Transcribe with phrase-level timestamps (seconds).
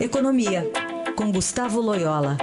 [0.00, 0.62] Economia,
[1.16, 2.38] com Gustavo Loyola.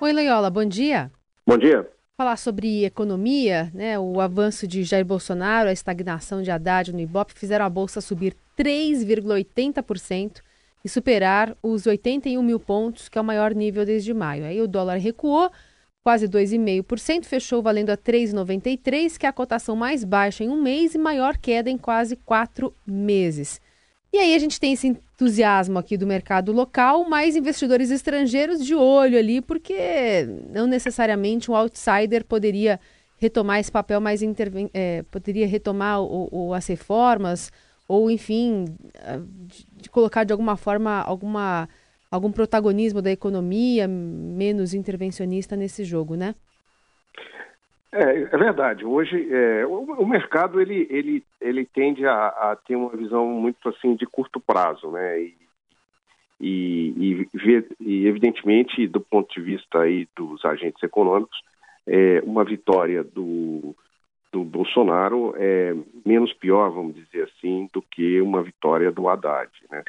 [0.00, 1.12] Oi, Loyola, bom dia.
[1.46, 1.86] Bom dia.
[2.16, 3.98] Falar sobre economia, né?
[3.98, 8.34] O avanço de Jair Bolsonaro, a estagnação de Haddad no Ibope fizeram a bolsa subir
[8.58, 10.40] 3,80%
[10.82, 14.46] e superar os 81 mil pontos, que é o maior nível desde maio.
[14.46, 15.50] Aí o dólar recuou
[16.06, 20.94] quase 2,5%, fechou valendo a 3,93, que é a cotação mais baixa em um mês
[20.94, 23.60] e maior queda em quase quatro meses.
[24.12, 28.72] E aí a gente tem esse entusiasmo aqui do mercado local, mas investidores estrangeiros de
[28.72, 32.78] olho ali, porque não necessariamente um outsider poderia
[33.18, 37.50] retomar esse papel mais interven é, poderia retomar o, o, as reformas
[37.88, 38.66] ou enfim
[39.46, 41.68] de, de colocar de alguma forma alguma
[42.10, 46.34] algum protagonismo da economia menos intervencionista nesse jogo, né?
[47.92, 48.84] É, é verdade.
[48.84, 53.68] Hoje é, o, o, mercado ele, ele, ele tende a, a, ter uma visão muito
[53.68, 55.20] assim de curto prazo, né?
[55.20, 55.34] E,
[56.38, 61.40] e, e, e, evidentemente do ponto de vista aí dos agentes econômicos,
[61.86, 63.74] é, uma vitória do,
[64.30, 69.82] do Bolsonaro é menos pior, vamos dizer assim, do que uma vitória do Haddad, né?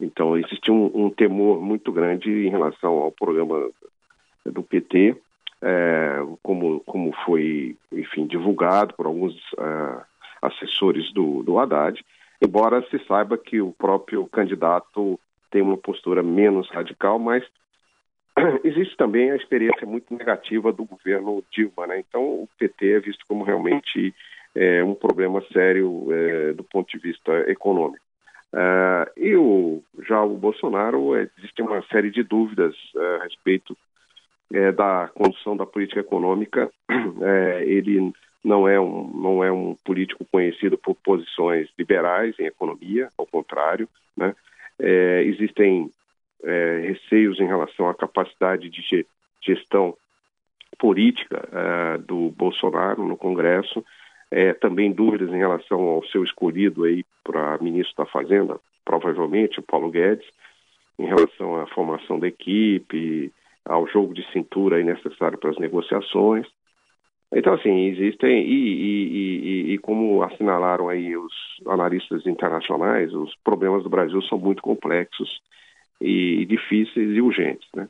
[0.00, 3.68] Então, existe um, um, temor muito grande em relação ao programa
[4.44, 5.16] do PT,
[5.60, 10.00] é, como, como foi, enfim, divulgado por alguns é,
[10.40, 12.04] assessores do, do Haddad,
[12.40, 15.18] embora se saiba que o próprio candidato
[15.50, 17.44] tem uma postura menos radical, mas
[18.62, 21.98] existe também a experiência muito negativa do governo Dilma, né?
[21.98, 24.14] Então, o PT é visto como realmente
[24.54, 28.07] é, um problema sério é, do ponto de vista econômico.
[28.52, 33.76] Uh, e o, já o Bolsonaro, é, existe uma série de dúvidas uh, a respeito
[34.52, 36.70] é, da condução da política econômica.
[37.60, 43.26] Ele não é, um, não é um político conhecido por posições liberais em economia, ao
[43.26, 43.88] contrário.
[44.16, 44.34] Né?
[45.24, 45.90] Existem
[46.82, 49.06] receios em relação à capacidade de
[49.42, 49.94] gestão
[50.78, 53.84] política do Bolsonaro no Congresso
[54.30, 59.62] é, também dúvidas em relação ao seu escolhido aí para ministro da Fazenda, provavelmente o
[59.62, 60.26] Paulo Guedes,
[60.98, 63.32] em relação à formação da equipe,
[63.64, 66.46] ao jogo de cintura necessário para as negociações.
[67.30, 69.08] Então, assim, existem, e, e,
[69.68, 71.32] e, e, como assinalaram aí os
[71.66, 75.40] analistas internacionais, os problemas do Brasil são muito complexos
[76.00, 77.86] e difíceis e urgentes, né?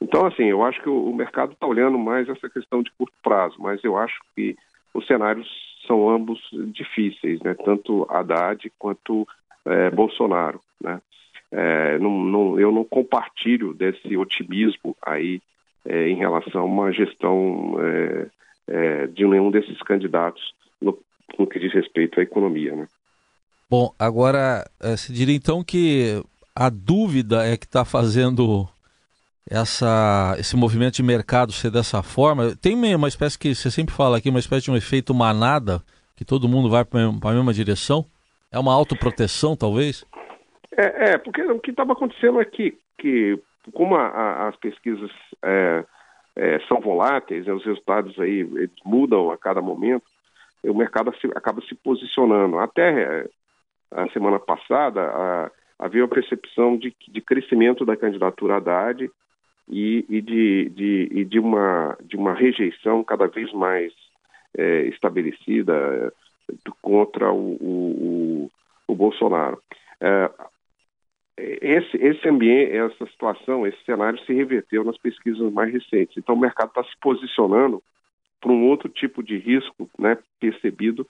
[0.00, 3.14] Então, assim, eu acho que o, o mercado está olhando mais essa questão de curto
[3.22, 4.56] prazo, mas eu acho que
[4.94, 5.46] os cenários
[5.86, 6.40] são ambos
[6.72, 7.54] difíceis, né?
[7.54, 9.26] tanto Haddad quanto
[9.64, 10.60] é, Bolsonaro.
[10.82, 11.00] Né?
[11.52, 15.40] É, não, não, eu não compartilho desse otimismo aí
[15.84, 18.26] é, em relação a uma gestão é,
[18.68, 20.98] é, de nenhum desses candidatos no,
[21.38, 22.74] no, que diz respeito à economia.
[22.76, 22.86] Né?
[23.68, 26.22] Bom, agora é, se diria então que
[26.54, 28.68] a dúvida é que está fazendo
[29.50, 32.54] essa, esse movimento de mercado ser dessa forma.
[32.54, 35.82] Tem uma espécie que você sempre fala aqui, uma espécie de um efeito manada,
[36.16, 38.06] que todo mundo vai para a mesma direção?
[38.52, 40.06] É uma autoproteção, talvez?
[40.76, 43.38] É, é porque o que estava acontecendo é que, que
[43.72, 45.10] como a, a, as pesquisas
[45.42, 45.84] é,
[46.36, 48.48] é, são voláteis, né, os resultados aí
[48.84, 50.04] mudam a cada momento,
[50.62, 52.58] o mercado se, acaba se posicionando.
[52.58, 53.28] Até é,
[53.90, 59.10] a semana passada, a, havia uma percepção de, de crescimento da candidatura Haddad
[59.70, 63.92] e, e, de, de, e de, uma, de uma rejeição cada vez mais
[64.56, 68.50] é, estabelecida é, contra o, o,
[68.88, 69.62] o Bolsonaro.
[70.00, 70.30] É,
[71.38, 76.16] esse, esse ambiente, essa situação, esse cenário se reverteu nas pesquisas mais recentes.
[76.16, 77.82] Então, o mercado está se posicionando
[78.40, 81.06] para um outro tipo de risco né, percebido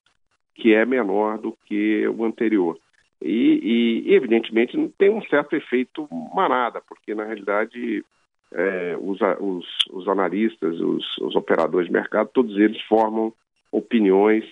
[0.54, 2.78] que é menor do que o anterior.
[3.22, 8.04] E, e, evidentemente, tem um certo efeito manada, porque, na realidade,
[8.52, 13.32] é, os, os, os, analistas, os, os, operadores de mercado, todos eles formam
[13.70, 14.44] opiniões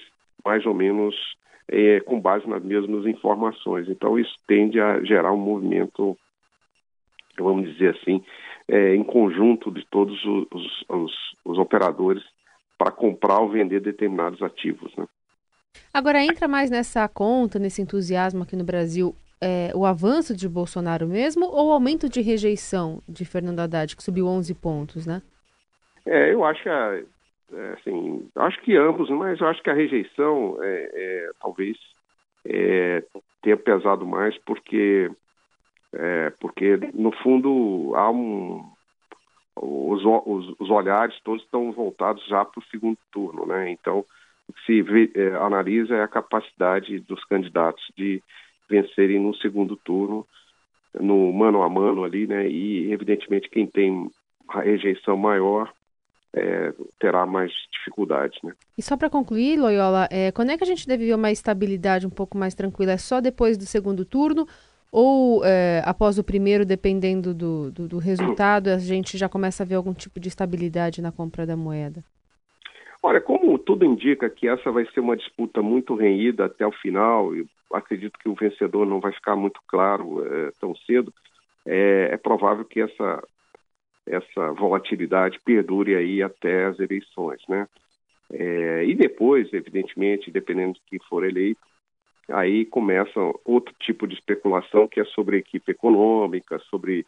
[0.45, 1.15] mais ou menos
[1.69, 3.89] é, com base nas mesmas informações.
[3.89, 6.17] Então, isso tende a gerar um movimento,
[7.37, 8.23] vamos dizer assim,
[8.69, 11.13] é, em conjunto de todos os,
[11.45, 12.23] os operadores
[12.79, 14.95] para comprar ou vender determinados ativos.
[14.97, 15.07] Né?
[15.93, 21.07] Agora, entra mais nessa conta, nesse entusiasmo aqui no Brasil, é, o avanço de Bolsonaro
[21.07, 25.23] mesmo ou o aumento de rejeição de Fernando Haddad, que subiu 11 pontos, né?
[26.07, 27.03] É, eu acho que, a,
[27.53, 31.77] é, assim, acho que ambos, mas eu acho que a rejeição é, é talvez
[32.45, 33.05] é,
[33.43, 35.11] tenha pesado mais porque,
[35.93, 38.65] é, porque no fundo há um
[39.61, 43.71] os, os, os olhares todos estão voltados já para o segundo turno, né?
[43.71, 44.05] Então
[44.49, 48.23] o que se vê, analisa é a capacidade dos candidatos de
[48.69, 50.27] vencerem no segundo turno,
[51.01, 52.49] no mano a mano ali, né?
[52.49, 54.11] E evidentemente quem tem
[54.49, 55.73] a rejeição maior
[56.35, 58.53] é, terá mais dificuldades, né?
[58.77, 62.07] E só para concluir, Loyola, é, quando é que a gente deve ver uma estabilidade
[62.07, 62.93] um pouco mais tranquila?
[62.93, 64.47] É só depois do segundo turno
[64.91, 69.67] ou é, após o primeiro, dependendo do, do, do, resultado, a gente já começa a
[69.67, 72.03] ver algum tipo de estabilidade na compra da moeda?
[73.03, 77.35] Olha, como tudo indica que essa vai ser uma disputa muito renhida até o final,
[77.35, 81.13] eu acredito que o vencedor não vai ficar muito claro é, tão cedo,
[81.65, 83.23] é, é provável que essa,
[84.07, 87.69] essa volatilidade perdure aí até as eleições, né?
[88.31, 91.61] É, e depois, evidentemente, dependendo de quem for eleito,
[92.29, 97.07] aí começa outro tipo de especulação que é sobre equipe econômica, sobre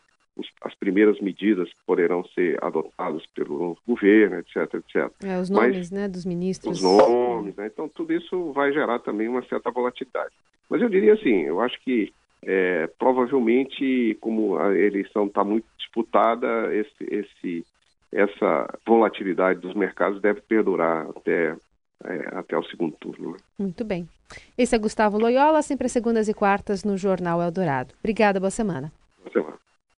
[0.63, 5.11] as primeiras medidas que poderão ser adotadas pelo novo governo, etc, etc.
[5.23, 6.79] É, os nomes, Mas, né, dos ministros.
[6.79, 7.67] Os nomes, né?
[7.67, 10.33] Então tudo isso vai gerar também uma certa volatilidade.
[10.69, 12.13] Mas eu diria assim, eu acho que
[12.43, 17.67] é, provavelmente, como a eleição está muito disputada, esse, esse,
[18.13, 21.57] essa volatilidade dos mercados deve perdurar até
[22.05, 23.33] é, até o segundo turno.
[23.33, 23.39] Né?
[23.59, 24.09] Muito bem.
[24.57, 27.95] Esse é Gustavo Loyola, sempre às segundas e quartas no Jornal Eldorado.
[27.99, 28.93] Obrigada, boa semana.
[29.19, 29.59] Boa semana.